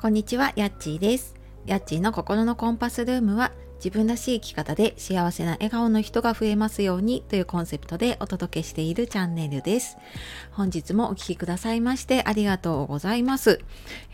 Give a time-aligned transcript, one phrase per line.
[0.00, 1.34] こんにちは、やっちーです。
[1.66, 9.98] やっちーの心のコンパスルームは自分らしい生き方で幸せな笑顔の人が増えますようにというコンセプトでお届けしているチャンネルです。
[10.52, 13.60] 本日もお聴きくださいましてありがとうございます、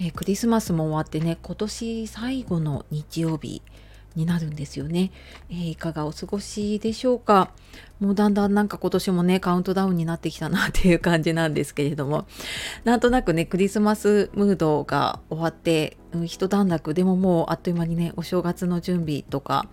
[0.00, 3.60] えー、クリスマスも終わってね、今年最後の日曜日
[4.14, 5.10] になるんですよね、
[5.50, 7.50] えー、いかがお過ごしでしょうか？
[8.00, 12.26] もうだんだんなんか今年もねカウントダウンになってきたなっていう感じなんですけれども。
[12.84, 19.66] なんとなくねクリスマスムードが終わって、うん、一段落でももうあっという間にねお正月の準備とか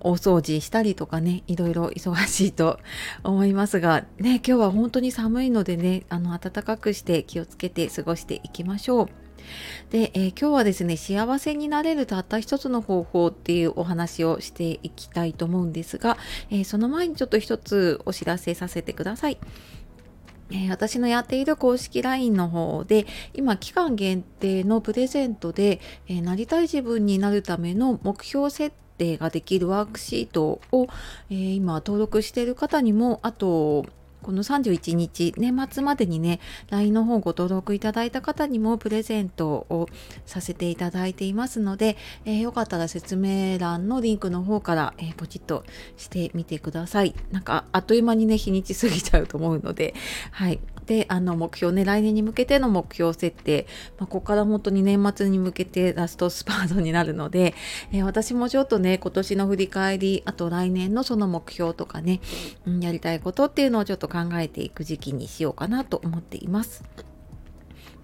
[0.00, 2.78] 大掃除したりとかねいろいろ忙しいと
[3.24, 9.08] 思いますがね今日は本当に寒いのでねあの暖かくして気をつけて過ごしていきましょう。
[9.90, 16.16] で、えー、今日はですね幸せになれるたった一つの方法っていうお話をしていきたいと思うんですが、
[16.50, 19.38] えー、その前にちょっと一つお知らせさせてください。
[20.52, 30.88] え、私のやっている公式 LINE の方で今期間限定のプレゼントで、え、なりたい自分になるための目標設定ができるワークシートを、
[31.30, 33.86] え、今登録している方にもあと
[34.22, 36.40] この31日年末までにね
[36.70, 39.88] LINE の方ご登録いただいた方にもプレゼントを
[40.26, 45.64] させていただいていますので、えー、よかったら説明欄のリンクの方から、えー、ポチッと
[45.96, 47.14] してみてください。
[47.30, 49.94] なんかあっという間にね日にち過ぎちゃうと思うので
[50.32, 50.60] はい。
[50.90, 57.54] であの目標ね来年に向けての目標設定、まあ、ここから本当に年末に向けてラストスパートになるので、
[57.92, 62.20] えー、私もちょっとね今年の振り返りあと来年のその目標とかね、
[62.66, 66.82] うん、やりたいことっていうのをちょっと考えていく時期にしようかなと思っています。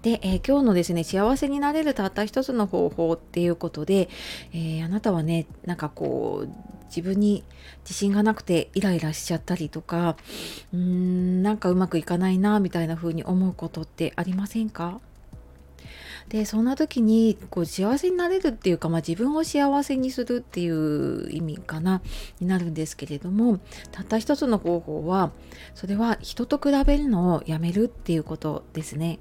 [0.01, 4.07] で、えー、今日のですね幸せになれるたった一つの方法っていうことで、
[4.53, 7.43] えー、あなたはねなんかこう自分に
[7.83, 10.17] 自信がなくてイライラしちゃったりとか
[10.73, 14.99] うーんなんかうまくいかないなみたいな風に思うことってありませんか？
[16.29, 22.01] でそんな時にこう幸せになれるっていうか、まあ、自分を幸せにするっていう意味かな
[22.41, 23.59] になるんですけれども
[23.93, 25.31] たった一つの方法は
[25.73, 29.19] それは人と比べるのをやめるっていうことですね。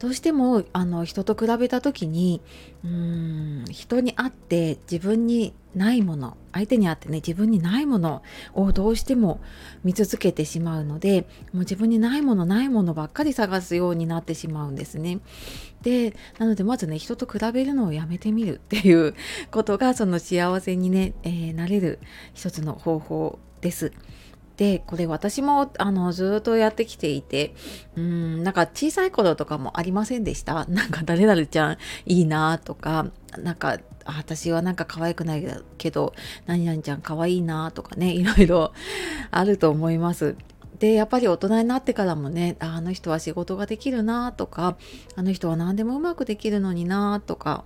[0.00, 2.40] どうしてもあの人と比べた時に
[2.82, 8.22] うーん人に会って自分にないもの相手に会ってね自分にないもの
[8.54, 9.40] をどうしても
[9.84, 15.20] 見続けてしまうのでもう自分にないものないものばっかり探すようになってしまうんですね。
[15.82, 19.14] でなのでまずね人と比べるのをやめてみるっていう
[19.50, 21.98] ことがその幸せにね、えー、なれる
[22.32, 23.92] 一つの方法です。
[24.60, 27.54] でこれ私もあのずっとやってきていて
[27.96, 30.66] うんなんか小さい頃とかもありませんでした？
[30.68, 33.06] なんか誰々ちゃんいいなとか
[33.38, 35.46] なんか私はなんか可愛くない
[35.78, 36.12] けど
[36.44, 38.72] 何々ちゃん可愛いなとかね いろいろ
[39.30, 40.36] あると思います。
[40.78, 44.76] でやっぱり大人になってからもねあの人は仕事ができるなとか
[45.16, 47.64] あの人は何でもうまくできるのになとか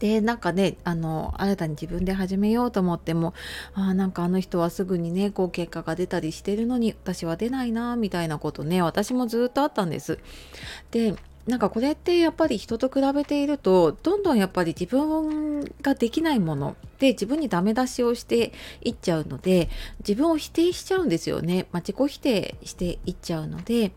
[0.00, 3.34] でなんかねあの新たに自分で始めようと思っても
[3.74, 10.18] あなんかあの人はすぐにねこう結果が出たりしてるのに私は出ないなみたいなことね私もずっとあったんです。
[10.90, 11.14] で
[11.46, 18.52] なんかこれってやっぱり人と比べているとどんどんやっぱり自分ができないもので自分にダメ出しをして
[18.82, 23.92] いっちゃうので自分を否定しちゃうんですよね、まあ、自己否定していっちゃうので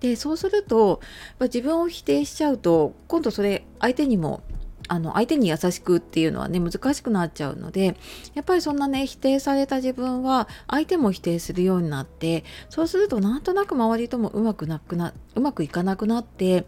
[0.00, 1.00] でそうすると
[1.38, 4.42] 自分を否定しちゃうと今度それ相手にも
[4.88, 7.96] あの相手に優しくっていうのはね難しくなっちゃうので
[8.34, 16.66] やっぱりそんなね否定された自分は相手も否定するようになってそうするとなんとなく周りともうまくなくなうまくいかなくなって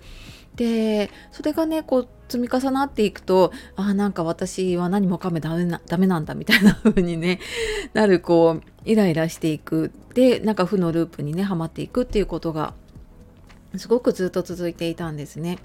[0.57, 7.39] でそれがねこう積み重なっていくとあなんか私は何もかもダメなダメなんだみたいな風にね
[7.95, 12.75] なるこうイライラしていくでなんか負のループにねはまっていくっていうことが
[13.77, 15.59] すごくずっと続いていたんですね。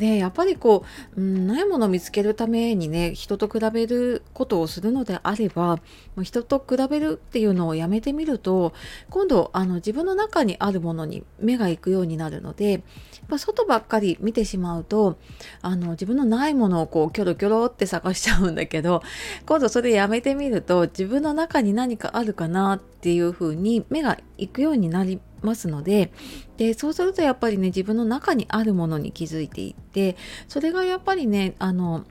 [0.00, 0.84] でやっぱりこ
[1.14, 5.78] う、うん、ないものを見つけるためにね人と比べることをするのであれば
[6.22, 8.72] 人と比べるっていうのをやめてみると
[9.10, 12.82] 今度あの自分の中にあるものに目が行くようになるので
[13.30, 15.18] や外ばっかり見てしまうと
[15.60, 19.02] あの自分のないものをこうキョロキョロって探しちゃうんだけど
[19.46, 26.12] 今度それやめてみると自分の中に何かあるかなっていうふうに目が行くようになりますので
[26.56, 30.16] でそうするとやっぱりね自分の中にあるものに気づいていって
[30.48, 32.04] それがやっぱりねあの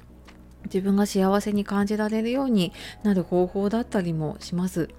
[0.66, 2.74] 自分が幸せに感じられるように
[3.04, 4.90] なる方法だったりもします。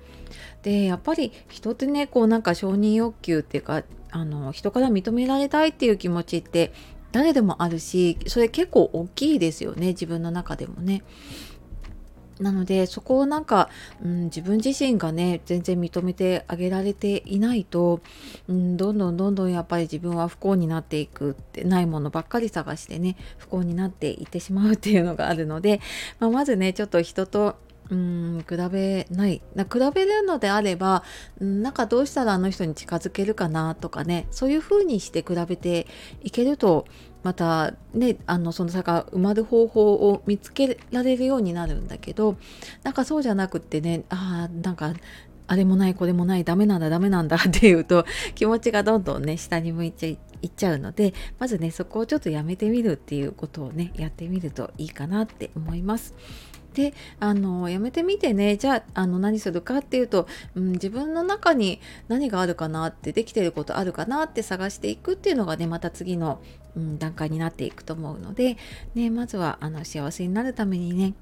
[0.62, 6.72] でやっぱり人ってねこうなんか承認欲求っていうかあの人から認められたいっていう気持ちって
[7.12, 11.02] 誰でもあるしそれ結構大きいですよね自分の中でもね。
[12.40, 13.68] なのでそこをなんか、
[14.02, 18.00] うん、自分自身がね全然認めてあげられていないと、
[18.48, 25.80] うん、どんどんどんどんやっぱり自分は不幸になっていくってないものばっかり探してね不幸になっていってしまうっていうのがあるので、
[26.18, 27.56] まあ、まずねちょっと人と
[27.90, 29.42] うん比べない。
[29.54, 31.02] な比べるのであれば
[31.40, 35.88] なんかどうしたらあの人に近づけるかなとかねそういう風にして比べて
[36.22, 36.86] いけると
[37.22, 42.36] またねあのその差が埋まる方法を見つけられるようになるんだけど
[42.82, 44.94] なんかそうじゃなくってねああなんか
[45.46, 56.14] あれもないこれもないダメなんだダメなんだ っていうと気持ちがどんどんね下に向いちゃいっちゃうのでまずねそこをちょっとやめてみるっていうことをねやってみるといいかなって思います。
[56.74, 58.56] であのやめてみてね。
[58.56, 66.40] じゃああの何するかっていうと、うん、自分の中に何があるかなってできてることあるかなって探していくっていうのがねまた次の、
[66.76, 68.56] うん、段階になっていくと思うので、
[68.94, 71.14] ね、まずはあの幸せになるためにね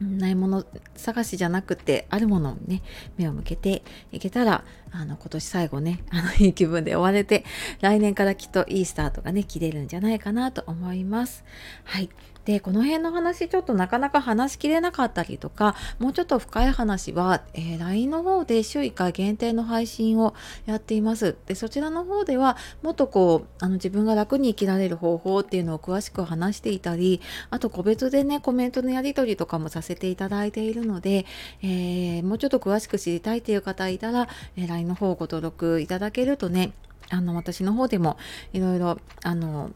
[0.00, 0.64] ないもの
[0.94, 2.82] 探しじゃなくてあるものにね
[3.16, 3.82] 目を向けて
[4.12, 7.44] いけたらあの今年最後ね あのいい気分で終われて
[7.80, 11.44] 来年からきっといいスタートがね切れるんじゃないかなと思います。
[11.84, 12.08] はい。
[12.48, 21.36] でこの辺の話ちょっとなかなか話しきれなかったりとかもうちょっと深い話は、えー、LINE の方で週1回限定の配信をやっています。
[21.44, 27.20] でそちらの方ではもっとこうあの自分が楽に生きられる方法っていうのを詳しく話していたり
[27.50, 31.26] あと個別でねコメントのやり取りとかもさせていただいているので、
[31.60, 34.26] えー、もうちょっと詳しく知りたいっていう方いたら、
[34.56, 36.72] えー、LINE の方ご登録いただけるとね
[37.10, 38.16] あの私の方でも
[38.52, 39.70] いろいろあの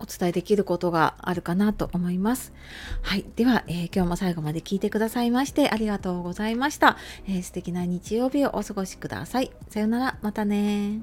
[0.00, 2.52] お伝えできることがあるかなと思います。
[3.00, 3.24] はい。
[3.36, 6.98] では、えー、今日も最後まで聞いてくださいましてありがとうございました。
[7.26, 9.50] えー、素敵な日曜日をお過ごしください。
[9.68, 10.18] さようなら。
[10.20, 11.00] またね